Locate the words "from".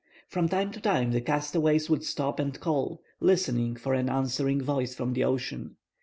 0.27-0.49, 4.95-5.13